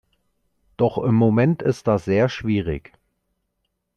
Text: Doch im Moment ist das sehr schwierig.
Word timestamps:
Doch 0.77 0.97
im 0.97 1.13
Moment 1.13 1.61
ist 1.61 1.85
das 1.85 2.05
sehr 2.05 2.27
schwierig. 2.27 2.93